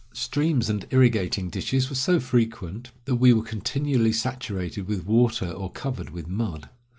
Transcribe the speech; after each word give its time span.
Streams 0.15 0.67
and 0.67 0.87
irrigating 0.89 1.51
ditches 1.51 1.87
were 1.91 1.95
so 1.95 2.19
frequent 2.19 2.89
that 3.05 3.17
we 3.17 3.33
were 3.33 3.43
continually 3.43 4.11
saturated 4.13 4.87
with 4.87 5.05
water 5.05 5.51
or 5.51 5.69
covered 5.71 6.09
with 6.09 6.27
mud. 6.27 6.69